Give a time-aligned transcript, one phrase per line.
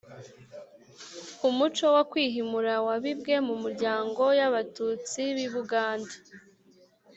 [1.37, 6.15] ku muco wo kwihimura wabibwe mu miryango y'abatutsi b'i buganda